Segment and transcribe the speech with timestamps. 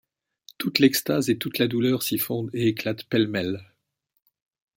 [0.57, 3.59] Toute l’extase et toute la douleur s’y fondent et éclatent pêle-mêle.